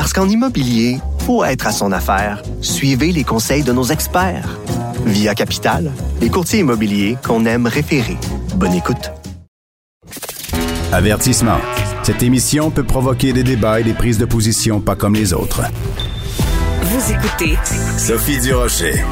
[0.00, 4.56] Parce qu'en immobilier, pour être à son affaire, suivez les conseils de nos experts.
[5.04, 5.90] Via Capital,
[6.20, 8.16] les courtiers immobiliers qu'on aime référer.
[8.54, 9.10] Bonne écoute.
[10.92, 11.58] Avertissement.
[12.04, 15.62] Cette émission peut provoquer des débats et des prises de position pas comme les autres.
[16.82, 17.58] Vous écoutez
[17.98, 19.02] Sophie Durocher.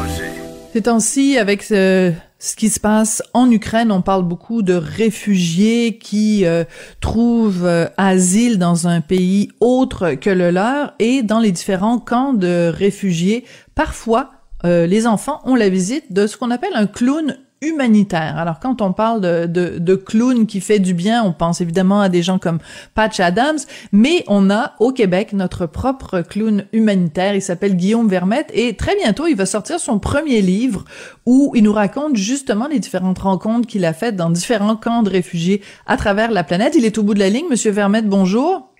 [0.72, 5.98] Ces temps-ci, avec ce, ce qui se passe en Ukraine, on parle beaucoup de réfugiés
[5.98, 6.64] qui euh,
[7.00, 12.34] trouvent euh, asile dans un pays autre que le leur et dans les différents camps
[12.34, 14.30] de réfugiés, parfois
[14.64, 18.36] euh, les enfants ont la visite de ce qu'on appelle un clown humanitaire.
[18.38, 22.00] Alors quand on parle de, de, de, clown qui fait du bien, on pense évidemment
[22.00, 22.58] à des gens comme
[22.94, 23.58] Patch Adams,
[23.92, 28.94] mais on a au Québec notre propre clown humanitaire, il s'appelle Guillaume Vermette et très
[28.96, 30.84] bientôt il va sortir son premier livre
[31.24, 35.10] où il nous raconte justement les différentes rencontres qu'il a faites dans différents camps de
[35.10, 36.74] réfugiés à travers la planète.
[36.76, 38.70] Il est au bout de la ligne, monsieur Vermette, bonjour.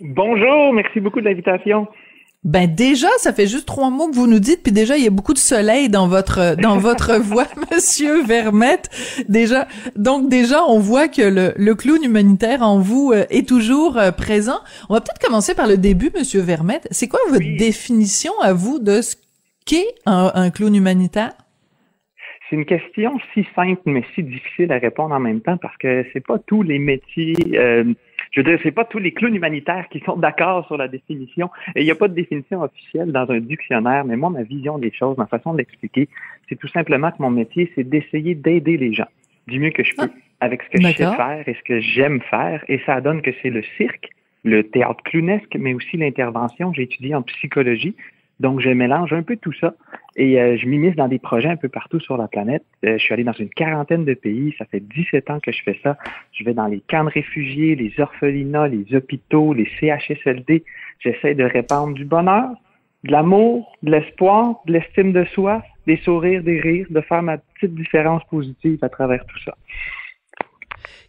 [0.00, 1.86] Bonjour, merci beaucoup de l'invitation.
[2.42, 5.06] Ben déjà, ça fait juste trois mots que vous nous dites, puis déjà il y
[5.06, 8.88] a beaucoup de soleil dans votre dans votre voix, Monsieur Vermette.
[9.28, 13.98] Déjà, donc déjà on voit que le, le clown humanitaire en vous euh, est toujours
[13.98, 14.58] euh, présent.
[14.88, 16.88] On va peut-être commencer par le début, Monsieur Vermette.
[16.90, 19.16] C'est quoi votre définition à vous de ce
[19.66, 21.32] qu'est un, un clown humanitaire?
[22.48, 26.06] C'est une question si simple mais si difficile à répondre en même temps parce que
[26.12, 27.36] c'est pas tous les métiers.
[27.54, 27.84] Euh,
[28.30, 31.50] je veux dire, c'est pas tous les clowns humanitaires qui sont d'accord sur la définition.
[31.74, 34.78] Et il n'y a pas de définition officielle dans un dictionnaire, mais moi, ma vision
[34.78, 36.08] des choses, ma façon de l'expliquer,
[36.48, 39.08] c'est tout simplement que mon métier, c'est d'essayer d'aider les gens
[39.48, 41.80] du mieux que je peux ah, avec ce que je sais faire et ce que
[41.80, 42.64] j'aime faire.
[42.68, 44.08] Et ça donne que c'est le cirque,
[44.44, 46.72] le théâtre clownesque, mais aussi l'intervention.
[46.72, 47.96] J'ai étudié en psychologie.
[48.40, 49.74] Donc, je mélange un peu tout ça
[50.16, 52.64] et euh, je m'immisce dans des projets un peu partout sur la planète.
[52.84, 54.54] Euh, je suis allé dans une quarantaine de pays.
[54.58, 55.98] Ça fait 17 ans que je fais ça.
[56.32, 60.64] Je vais dans les camps de réfugiés, les orphelinats, les hôpitaux, les CHSLD.
[61.00, 62.48] J'essaie de répandre du bonheur,
[63.04, 67.36] de l'amour, de l'espoir, de l'estime de soi, des sourires, des rires, de faire ma
[67.36, 69.54] petite différence positive à travers tout ça.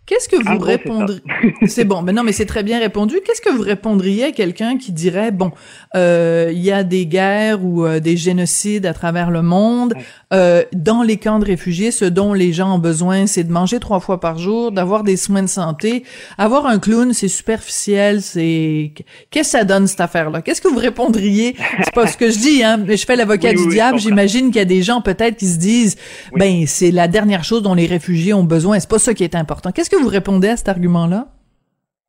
[0.07, 1.21] Qu'est-ce que vous répondriez
[1.67, 3.19] C'est bon, mais non, mais c'est très bien répondu.
[3.25, 5.51] Qu'est-ce que vous répondriez à quelqu'un qui dirait bon,
[5.95, 9.93] euh, il y a des guerres ou euh, des génocides à travers le monde,
[10.33, 13.79] euh, dans les camps de réfugiés, ce dont les gens ont besoin, c'est de manger
[13.79, 16.03] trois fois par jour, d'avoir des soins de santé.
[16.37, 18.21] Avoir un clown, c'est superficiel.
[18.21, 18.93] C'est
[19.29, 20.41] qu'est-ce que ça donne cette affaire-là?
[20.41, 21.55] Qu'est-ce que vous répondriez?
[21.83, 22.77] C'est pas ce que je dis, hein.
[22.85, 23.99] Mais je fais l'avocat du diable.
[23.99, 25.95] J'imagine qu'il y a des gens peut-être qui se disent,
[26.35, 28.79] ben c'est la dernière chose dont les réfugiés ont besoin.
[28.79, 29.71] C'est pas ça qui est important.
[29.71, 31.27] Qu'est-ce que vous répondez à cet argument-là?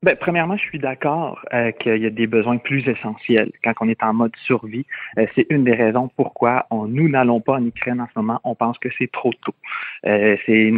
[0.03, 3.89] Ben, premièrement, je suis d'accord euh, qu'il y a des besoins plus essentiels quand on
[3.89, 4.85] est en mode survie.
[5.17, 8.41] Euh, c'est une des raisons pourquoi on, nous n'allons pas en Ukraine en ce moment.
[8.43, 9.55] On pense que c'est trop tôt.
[10.07, 10.73] Euh, c'est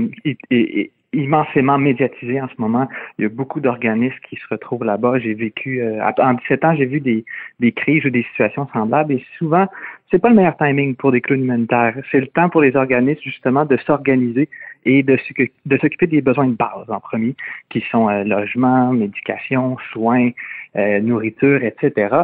[1.14, 2.88] immensément médiatisé en ce moment.
[3.18, 5.18] Il y a beaucoup d'organismes qui se retrouvent là-bas.
[5.18, 7.24] J'ai vécu, en 17 ans, j'ai vu des,
[7.60, 9.66] des crises ou des situations semblables et souvent,
[10.10, 11.94] c'est pas le meilleur timing pour des clowns humanitaires.
[12.12, 14.48] C'est le temps pour les organismes justement de s'organiser
[14.84, 15.18] et de,
[15.80, 17.34] s'occuper des besoins de base en premier,
[17.70, 20.30] qui sont euh, logement, médication, soins,
[20.76, 22.14] euh, nourriture, etc.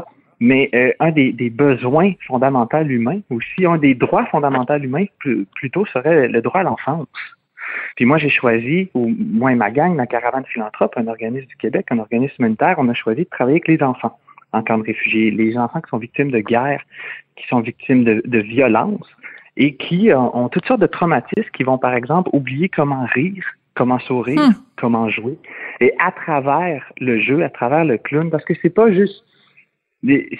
[0.40, 5.06] Mais euh, un des, besoins fondamentaux humains, aussi un des droits fondamentaux humains
[5.54, 7.08] plutôt serait le droit à l'enfance.
[7.96, 11.56] Puis moi, j'ai choisi, ou moi et ma gang, la Caravane Philanthrope, un organisme du
[11.56, 14.18] Québec, un organisme humanitaire, on a choisi de travailler avec les enfants
[14.52, 16.82] en camp de réfugiés, les enfants qui sont victimes de guerre,
[17.36, 19.06] qui sont victimes de, de violence
[19.56, 23.44] et qui ont toutes sortes de traumatismes qui vont, par exemple, oublier comment rire,
[23.74, 24.54] comment sourire, hmm.
[24.76, 25.38] comment jouer.
[25.80, 29.24] Et à travers le jeu, à travers le clown, parce que c'est pas juste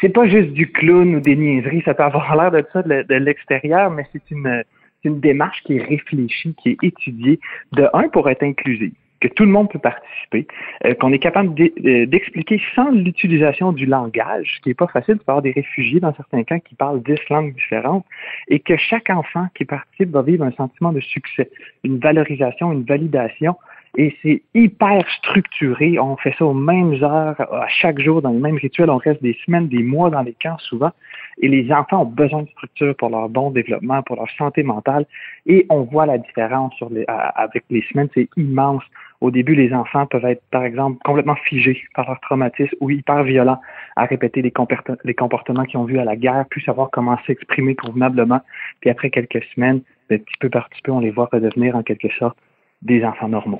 [0.01, 3.15] c'est pas juste du clown ou des niaiseries, ça peut avoir l'air de ça de
[3.15, 4.65] l'extérieur, mais c'est une,
[5.05, 7.41] une démarche qui est réfléchie, qui est étudiée,
[7.73, 10.47] de un, pour être inclusive que tout le monde peut participer,
[10.85, 15.17] euh, qu'on est capable euh, d'expliquer sans l'utilisation du langage, ce qui n'est pas facile
[15.17, 18.07] de avoir des réfugiés dans certains cas qui parlent dix langues différentes,
[18.49, 21.51] et que chaque enfant qui participe va vivre un sentiment de succès,
[21.85, 23.57] une valorisation, une validation,
[23.97, 25.99] et c'est hyper structuré.
[25.99, 28.89] On fait ça aux mêmes heures, à chaque jour, dans les mêmes rituels.
[28.89, 30.93] On reste des semaines, des mois dans les camps souvent.
[31.39, 35.07] Et les enfants ont besoin de structure pour leur bon développement, pour leur santé mentale.
[35.47, 38.09] Et on voit la différence sur les, avec les semaines.
[38.15, 38.85] C'est immense
[39.21, 43.25] Au début, les enfants peuvent être, par exemple, complètement figés par leur traumatisme ou hyper
[43.25, 43.61] violents
[43.97, 48.41] à répéter les, comportements qu'ils ont vus à la guerre, puis savoir comment s'exprimer convenablement.
[48.81, 51.83] Puis après quelques semaines, ben, petit peu par petit peu, on les voit redevenir en
[51.83, 52.39] quelque sorte
[52.83, 53.59] des enfants normaux.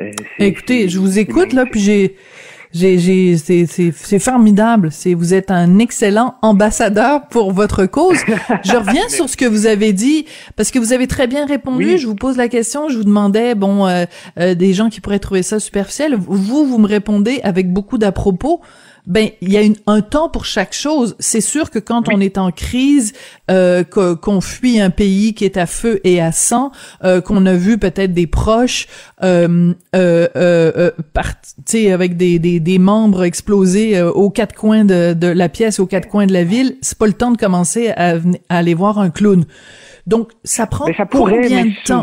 [0.00, 2.16] Euh, Écoutez, je vous écoute là, puis j'ai
[2.72, 4.90] j'ai, j'ai, c'est, c'est, c'est formidable.
[4.92, 8.18] C'est, vous êtes un excellent ambassadeur pour votre cause.
[8.62, 11.96] Je reviens sur ce que vous avez dit parce que vous avez très bien répondu.
[11.98, 12.88] Je vous pose la question.
[12.88, 14.04] Je vous demandais, bon, euh,
[14.38, 16.14] euh, des gens qui pourraient trouver ça superficiel.
[16.14, 18.60] Vous, vous me répondez avec beaucoup d'à propos
[19.08, 21.16] ben il y a une, un temps pour chaque chose.
[21.18, 23.14] C'est sûr que quand on est en crise,
[23.50, 26.70] euh, qu'on fuit un pays qui est à feu et à sang,
[27.02, 28.86] euh, qu'on a vu peut-être des proches
[29.22, 30.90] euh, euh, euh, euh
[31.92, 36.08] avec des, des, des, membres explosés aux quatre coins de, de, la pièce, aux quatre
[36.08, 38.14] coins de la ville, c'est pas le temps de commencer à,
[38.48, 39.44] aller voir un clown.
[40.06, 42.02] Donc ça prend ça pourrait, combien de temps?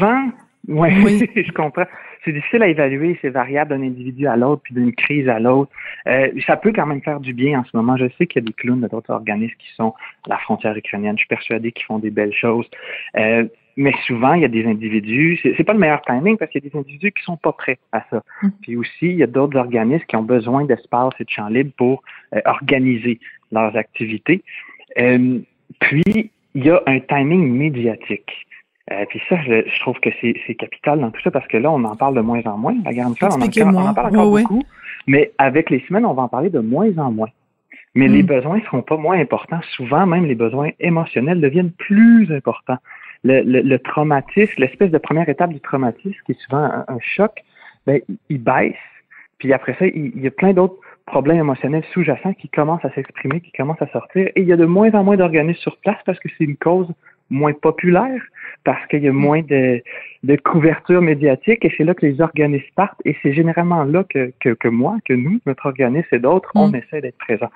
[0.68, 1.86] Ouais, oui, je comprends
[2.26, 5.72] c'est difficile à évaluer, c'est variable d'un individu à l'autre, puis d'une crise à l'autre.
[6.08, 7.96] Euh, ça peut quand même faire du bien en ce moment.
[7.98, 9.94] Je sais qu'il y a des clowns d'autres organismes qui sont
[10.26, 11.16] à la frontière ukrainienne.
[11.16, 12.68] Je suis persuadé qu'ils font des belles choses.
[13.16, 13.46] Euh,
[13.78, 16.68] mais souvent, il y a des individus, c'est pas le meilleur timing parce qu'il y
[16.68, 18.24] a des individus qui sont pas prêts à ça.
[18.42, 18.50] Mm.
[18.62, 21.74] Puis aussi, il y a d'autres organismes qui ont besoin d'espace et de champs libres
[21.78, 22.02] pour
[22.34, 23.20] euh, organiser
[23.52, 24.44] leurs activités.
[24.96, 28.45] puis, il y a un timing médiatique.
[28.92, 31.84] Euh, puis ça, je, trouve que c'est capital dans tout ça parce que là, on
[31.84, 32.76] en parle de moins en moins.
[32.84, 34.64] La on, on, en parle encore beaucoup,
[35.08, 37.30] mais avec les semaines, on va en parler de moins en moins.
[37.96, 38.28] Mais les mm.
[38.28, 39.62] besoins ne seront pas moins importants.
[39.76, 42.78] Souvent, même les besoins émotionnels deviennent plus importants.
[43.24, 47.32] Le, le, traumatisme, l'espèce de première étape du traumatisme, qui est souvent un, choc,
[47.88, 48.00] ben,
[48.30, 48.76] il baisse.
[49.40, 50.78] Puis après ça, il, il y a plein d'autres
[51.08, 54.28] problèmes émotionnels sous-jacents qui commencent à s'exprimer, qui commencent à sortir.
[54.36, 56.58] Et il y a de moins en moins d'organismes sur place parce que c'est une
[56.58, 56.88] cause
[57.30, 58.22] moins populaire
[58.64, 59.82] parce qu'il y a moins de,
[60.24, 64.32] de couverture médiatique et c'est là que les organismes partent et c'est généralement là que,
[64.40, 66.76] que, que, moi, que nous, notre organisme et d'autres, on mm.
[66.76, 67.52] essaie d'être présents.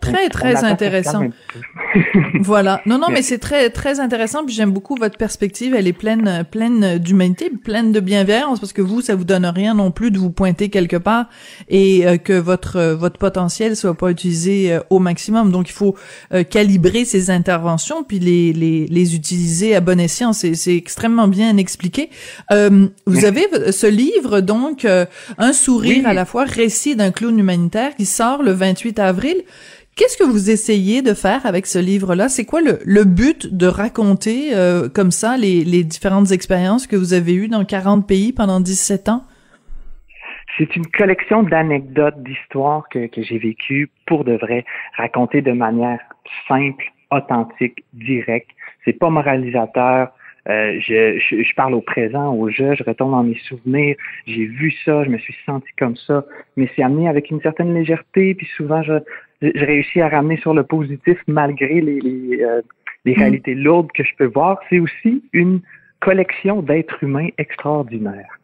[0.00, 1.28] Très, très intéressant.
[2.40, 2.80] voilà.
[2.86, 4.44] Non, non, mais c'est très, très intéressant.
[4.44, 5.74] Puis j'aime beaucoup votre perspective.
[5.74, 9.74] Elle est pleine, pleine d'humanité, pleine de bienveillance, parce que vous, ça vous donne rien
[9.74, 11.28] non plus de vous pointer quelque part
[11.68, 15.50] et euh, que votre, votre potentiel soit pas utilisé euh, au maximum.
[15.52, 15.94] Donc, il faut
[16.32, 20.32] euh, calibrer ces interventions puis les, les, les utiliser à bon escient.
[20.32, 22.10] C'est, c'est extrêmement bien expliqué.
[22.50, 24.86] vous avez ce livre, donc,
[25.38, 29.44] Un sourire à la fois, récit d'un clown humanitaire qui sort le 28 avril.
[29.96, 32.28] Qu'est-ce que vous essayez de faire avec ce livre-là?
[32.28, 36.96] C'est quoi le, le, but de raconter euh, comme ça les, les, différentes expériences que
[36.96, 39.22] vous avez eues dans 40 pays pendant 17 ans?
[40.58, 44.64] C'est une collection d'anecdotes, d'histoires que, que j'ai vécues pour de vrai,
[44.96, 46.00] racontées de manière
[46.48, 48.50] simple, authentique, directe.
[48.84, 50.08] C'est pas moralisateur.
[50.48, 54.74] Euh, je, je, parle au présent, au jeu, je retourne dans mes souvenirs, j'ai vu
[54.84, 56.26] ça, je me suis senti comme ça,
[56.58, 58.92] mais c'est amené avec une certaine légèreté, puis souvent je,
[59.54, 62.62] j'ai réussi à ramener sur le positif malgré les, les, euh,
[63.04, 63.18] les mm.
[63.18, 64.58] réalités lourdes que je peux voir.
[64.70, 65.60] C'est aussi une
[66.00, 68.38] collection d'êtres humains extraordinaires.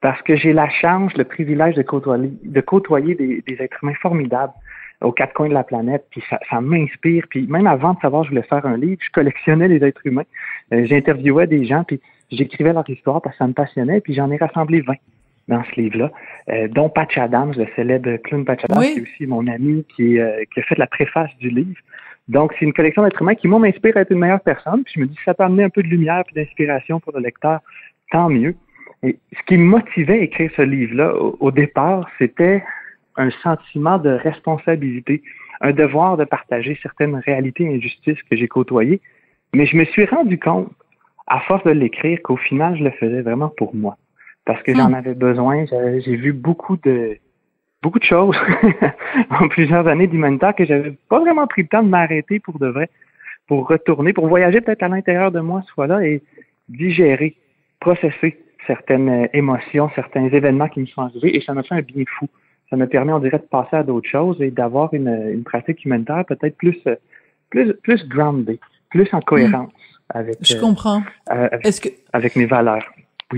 [0.00, 3.94] Parce que j'ai la chance, le privilège de côtoyer, de côtoyer des, des, êtres humains
[4.02, 4.52] formidables
[5.00, 7.24] aux quatre coins de la planète, puis ça, ça m'inspire.
[7.30, 10.02] Puis même avant de savoir que je voulais faire un livre, je collectionnais les êtres
[10.04, 10.24] humains.
[10.72, 12.00] Euh, j'interviewais des gens, puis
[12.30, 14.94] j'écrivais leur histoire parce que ça me passionnait, puis j'en ai rassemblé 20
[15.48, 16.10] dans ce livre-là,
[16.48, 20.18] euh, dont Patch Adams, le célèbre clown Patch Adams, qui est aussi mon ami, qui,
[20.18, 21.80] euh, qui a fait la préface du livre.
[22.28, 24.82] Donc, c'est une collection d'êtres humains qui, moi, m'inspire à être une meilleure personne.
[24.84, 27.20] Puis je me dis, ça peut amener un peu de lumière et d'inspiration pour le
[27.20, 27.60] lecteur,
[28.10, 28.54] tant mieux.
[29.02, 32.64] Et ce qui me motivait à écrire ce livre-là, au, départ, c'était
[33.16, 35.22] un sentiment de responsabilité,
[35.60, 39.02] un devoir de partager certaines réalités et injustices que j'ai côtoyées.
[39.52, 40.72] Mais je me suis rendu compte,
[41.26, 43.98] à force de l'écrire, qu'au final, je le faisais vraiment pour moi
[44.44, 44.94] parce que j'en hmm.
[44.94, 45.64] avais besoin.
[45.66, 47.18] J'ai vu beaucoup de
[47.82, 48.36] beaucoup de choses
[49.30, 52.66] en plusieurs années d'humanitaire que j'avais pas vraiment pris le temps de m'arrêter pour de
[52.66, 52.88] vrai,
[53.46, 56.22] pour retourner, pour voyager peut-être à l'intérieur de moi, soit là et
[56.70, 57.36] digérer,
[57.80, 61.82] processer certaines euh, émotions, certains événements qui me sont arrivés et ça m'a fait un
[61.82, 62.26] bien fou.
[62.70, 65.84] Ça me permet, on dirait, de passer à d'autres choses et d'avoir une, une pratique
[65.84, 66.96] humanitaire peut-être plus, euh,
[67.50, 68.58] plus, plus grounded,
[68.88, 70.16] plus en cohérence hmm.
[70.16, 71.02] avec, Je comprends.
[71.30, 71.90] Euh, Est-ce que...
[72.14, 72.90] avec mes valeurs.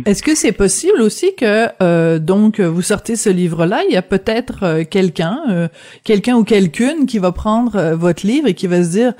[0.04, 4.02] Est-ce que c'est possible aussi que euh, donc vous sortez ce livre-là, il y a
[4.02, 5.68] peut-être euh, quelqu'un, euh,
[6.04, 9.14] quelqu'un ou quelqu'une qui va prendre votre livre et qui va se dire,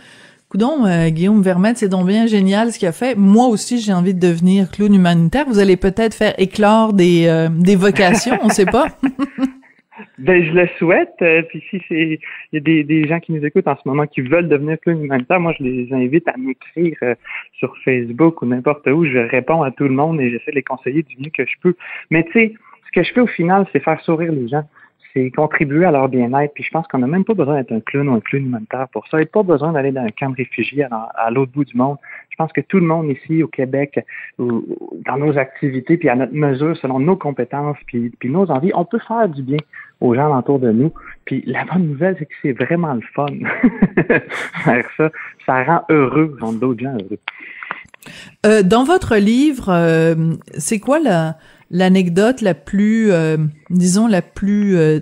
[0.49, 3.15] coudon, Guillaume Vermette, c'est donc bien génial ce qu'il a fait.
[3.15, 5.45] Moi aussi, j'ai envie de devenir clown humanitaire.
[5.49, 8.89] Vous allez peut-être faire éclore des des vocations, on sait pas.
[10.19, 11.15] Ben, je le souhaite.
[11.21, 12.19] Euh, puis si c'est
[12.53, 14.81] il y a des, des, gens qui nous écoutent en ce moment qui veulent devenir
[14.81, 17.15] clown humanitaire, moi je les invite à m'écrire euh,
[17.53, 19.05] sur Facebook ou n'importe où.
[19.05, 21.55] Je réponds à tout le monde et j'essaie de les conseiller du mieux que je
[21.61, 21.75] peux.
[22.11, 22.55] Mais tu sais,
[22.97, 24.65] que je fais au final, c'est faire sourire les gens
[25.17, 26.53] c'est contribuer à leur bien-être.
[26.55, 28.87] Puis je pense qu'on n'a même pas besoin d'être un clown ou un clown humanitaire
[28.93, 29.17] pour ça.
[29.19, 31.77] Il n'y a pas besoin d'aller dans un camp de réfugiés à, l'autre bout du
[31.77, 31.97] monde.
[32.31, 34.05] Je pense que tout le monde ici au Québec,
[34.39, 39.01] dans nos activités, puis à notre mesure, selon nos compétences, puis, nos envies, on peut
[39.09, 39.59] faire du bien
[40.01, 40.93] aux gens autour de nous.
[41.25, 43.27] Puis la bonne nouvelle, c'est que c'est vraiment le fun
[44.99, 45.11] ça.
[45.47, 47.19] Ça rend heureux, rendre d'autres gens heureux.
[48.45, 51.37] Euh, dans votre livre, euh, c'est quoi la
[51.71, 53.37] l'anecdote la plus, euh,
[53.71, 54.77] disons, la plus...
[54.77, 55.01] Euh,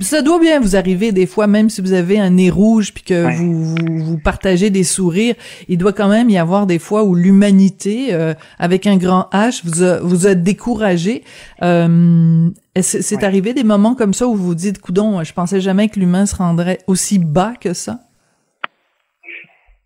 [0.00, 3.02] ça doit bien vous arriver des fois, même si vous avez un nez rouge puis
[3.02, 3.74] que vous,
[4.04, 5.34] vous, partagez des sourires,
[5.68, 9.62] il doit quand même y avoir des fois où l'humanité, euh, avec un grand H,
[9.64, 11.22] vous a, vous a découragé.
[11.60, 15.98] c'est arrivé des moments comme ça où vous vous dites, coudon, je pensais jamais que
[15.98, 18.00] l'humain se rendrait aussi bas que ça?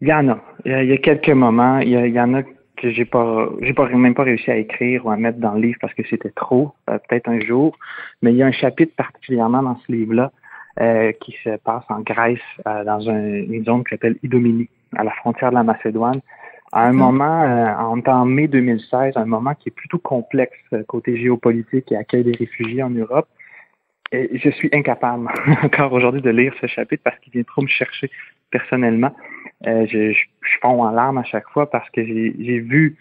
[0.00, 0.40] Il y en a.
[0.64, 1.78] Il y a, quelques moments.
[1.78, 2.42] Il y, il y en a
[2.81, 5.61] que j'ai pas j'ai pas même pas réussi à écrire ou à mettre dans le
[5.61, 7.77] livre parce que c'était trop, euh, peut-être un jour.
[8.23, 10.33] Mais il y a un chapitre particulièrement dans ce livre-là
[10.81, 15.11] euh, qui se passe en Grèce, euh, dans une zone qui s'appelle Idomini, à la
[15.13, 16.21] frontière de la Macédoine.
[16.73, 17.43] À un moment,
[18.07, 20.57] en, mai 2016, un moment qui est plutôt complexe
[20.87, 23.27] côté géopolitique et accueil des réfugiés en Europe.
[24.13, 25.29] Et je suis incapable
[25.65, 28.09] encore aujourd'hui de lire ce chapitre parce qu'il vient trop me chercher
[28.53, 29.13] personnellement.
[29.67, 32.97] Euh, je, je, je fonds en larmes à chaque fois parce que j'ai vu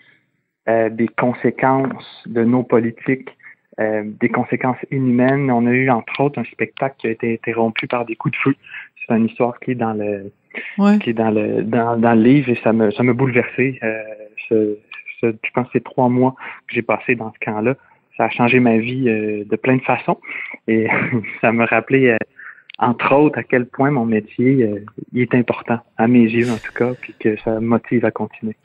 [0.68, 3.30] euh, des conséquences de nos politiques,
[3.80, 5.50] euh, des conséquences inhumaines.
[5.50, 8.42] On a eu entre autres un spectacle qui a été interrompu par des coups de
[8.44, 8.56] feu.
[9.08, 10.32] C'est une histoire qui est dans le
[11.00, 13.80] qui est dans le dans, dans, le livre et ça me ça me bouleversé.
[13.82, 14.04] Euh,
[14.50, 14.78] ce,
[15.22, 16.36] ce, je pense que c'est trois mois
[16.68, 17.75] que j'ai passé dans ce camp-là.
[18.18, 20.20] Ça a changé ma vie euh, de plein de façons
[20.68, 20.88] et
[21.42, 22.18] ça me rappelait
[22.80, 26.58] entre autres, à quel point mon métier euh, il est important, à mes yeux en
[26.58, 28.56] tout cas, puis que ça me motive à continuer.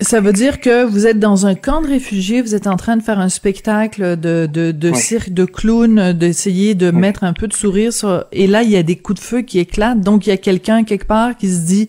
[0.00, 2.96] Ça veut dire que vous êtes dans un camp de réfugiés, vous êtes en train
[2.96, 7.46] de faire un spectacle de, de, de cirque, de clown, d'essayer de mettre un peu
[7.46, 8.24] de sourire sur...
[8.32, 10.38] Et là, il y a des coups de feu qui éclatent, donc il y a
[10.38, 11.88] quelqu'un quelque part qui se dit...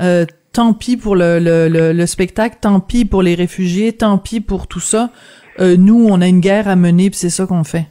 [0.00, 4.40] Euh, tant pis pour le, le, le, spectacle, tant pis pour les réfugiés, tant pis
[4.40, 5.10] pour tout ça.
[5.60, 7.86] Euh, nous, on a une guerre à mener, puis c'est ça qu'on fait.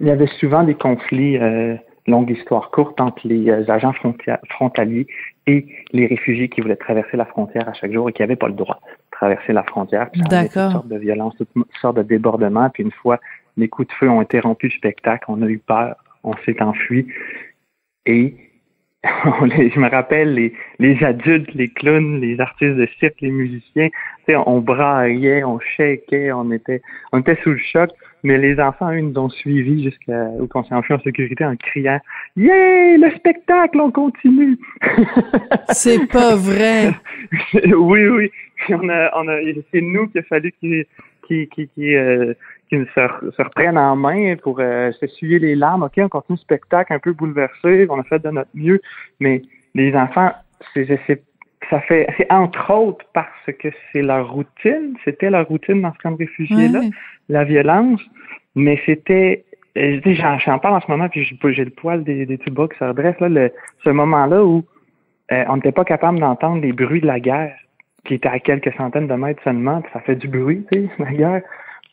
[0.00, 1.74] Il y avait souvent des conflits euh,
[2.08, 3.94] longue histoire courte entre les euh, agents
[4.50, 5.06] frontaliers
[5.46, 8.48] et les réfugiés qui voulaient traverser la frontière à chaque jour et qui n'avaient pas
[8.48, 10.08] le droit de traverser la frontière.
[10.14, 10.48] D'accord.
[10.48, 12.70] Toutes sortes de violences, toutes sortes de débordements.
[12.70, 13.20] Puis une fois
[13.56, 17.06] les coups de feu ont interrompu le spectacle, on a eu peur, on s'est enfui.
[18.06, 18.36] Et
[19.04, 23.90] je me rappelle les, les adultes, les clowns, les artistes de cirque, les musiciens,
[24.28, 27.90] on braillait, on shakeait, on était, on était sous le choc.
[28.24, 31.54] Mais les enfants, eux, nous ont suivis jusqu'à où on s'est enfui en sécurité en
[31.54, 32.00] criant
[32.36, 34.58] Yeah, le spectacle, on continue.
[35.70, 36.90] C'est pas vrai.
[37.76, 38.30] oui, oui.
[38.70, 39.38] On a, on a,
[39.72, 40.84] c'est nous qu'il a fallu qu'ils
[41.28, 42.34] qui, qui, qui, euh,
[42.70, 45.82] se, se, reprennent en main pour euh, s'essuyer les larmes.
[45.82, 48.80] OK, on continue le spectacle un peu bouleversé, on a fait de notre mieux,
[49.20, 49.42] mais
[49.74, 50.32] les enfants,
[50.74, 50.86] c'est,
[51.70, 55.98] ça fait, c'est entre autres parce que c'est leur routine, c'était leur routine dans ce
[55.98, 56.80] camp de réfugiés-là,
[57.28, 58.00] la violence,
[58.54, 59.44] mais c'était,
[59.76, 62.84] euh, j'en, parle en ce moment, puis j'ai, le poil des, des bras qui se
[62.84, 63.52] redressent, là, le,
[63.84, 64.64] ce moment-là où
[65.32, 67.54] euh, on n'était pas capable d'entendre les bruits de la guerre,
[68.04, 70.90] qui était à quelques centaines de mètres seulement, puis ça fait du bruit, tu sais,
[70.98, 71.42] la guerre,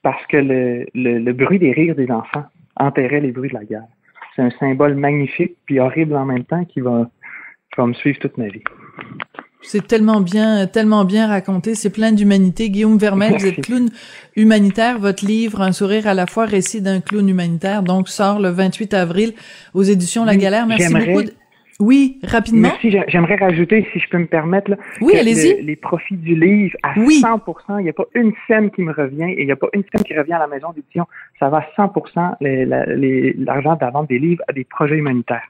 [0.05, 2.45] parce que le, le, le bruit des rires des enfants
[2.75, 3.88] enterrait les bruits de la guerre.
[4.35, 7.09] C'est un symbole magnifique puis horrible en même temps qui va,
[7.74, 8.62] qui va me suivre toute ma vie.
[9.63, 11.74] C'est tellement bien, tellement bien raconté.
[11.74, 12.69] C'est plein d'humanité.
[12.69, 13.89] Guillaume Vermette, vous êtes clown
[14.35, 15.00] humanitaire.
[15.00, 18.93] Votre livre, Un sourire à la fois, récit d'un clown humanitaire, donc sort le 28
[18.93, 19.33] avril
[19.74, 20.67] aux éditions La Galère.
[20.67, 21.24] Merci beaucoup.
[21.79, 22.70] Oui, rapidement.
[22.70, 22.98] Merci.
[23.10, 25.62] J'aimerais rajouter, si je peux me permettre, là, oui, allez-y.
[25.62, 29.29] les profits du livre à 100%, il n'y a pas une scène qui me revient
[29.29, 31.05] et il n'y a pas une scène qui revient à la maison d'édition.
[31.38, 35.44] Ça va à 100% l'argent de la vente des livres à des projets humanitaires.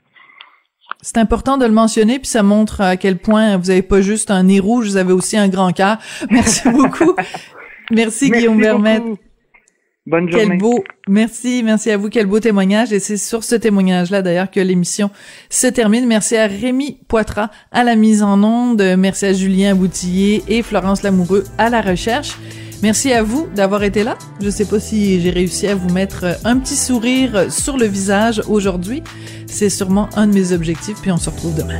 [1.01, 4.31] C'est important de le mentionner, puis ça montre à quel point vous n'avez pas juste
[4.31, 5.97] un nez rouge, vous avez aussi un grand cœur.
[6.31, 7.15] Merci beaucoup.
[7.91, 9.03] merci, Guillaume Vermette.
[10.07, 10.49] Bonne journée.
[10.49, 12.93] Quel beau, merci, merci à vous, quel beau témoignage.
[12.93, 15.09] Et c'est sur ce témoignage-là, d'ailleurs, que l'émission
[15.49, 16.05] se termine.
[16.05, 18.83] Merci à Rémi Poitras à la mise en onde.
[18.97, 22.37] Merci à Julien Boutillier et Florence Lamoureux à la recherche.
[22.83, 24.15] Merci à vous d'avoir été là.
[24.41, 28.43] Je sais pas si j'ai réussi à vous mettre un petit sourire sur le visage
[28.47, 29.01] aujourd'hui.
[29.47, 31.79] C'est sûrement un de mes objectifs, puis on se retrouve demain.